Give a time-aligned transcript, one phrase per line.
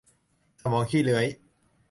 [0.61, 1.25] สมองขี้เลื้อย